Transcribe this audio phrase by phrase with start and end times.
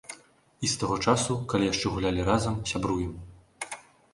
[0.67, 3.13] І з таго часу, калі яшчэ гулялі разам, сябруем.